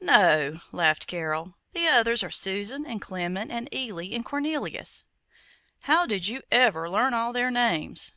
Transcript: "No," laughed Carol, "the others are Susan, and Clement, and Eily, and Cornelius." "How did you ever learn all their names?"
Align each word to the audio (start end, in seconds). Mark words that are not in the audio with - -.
"No," 0.00 0.56
laughed 0.72 1.06
Carol, 1.06 1.56
"the 1.72 1.86
others 1.88 2.22
are 2.22 2.30
Susan, 2.30 2.86
and 2.86 3.02
Clement, 3.02 3.50
and 3.50 3.68
Eily, 3.70 4.14
and 4.14 4.24
Cornelius." 4.24 5.04
"How 5.80 6.06
did 6.06 6.26
you 6.26 6.40
ever 6.50 6.88
learn 6.88 7.12
all 7.12 7.34
their 7.34 7.50
names?" 7.50 8.10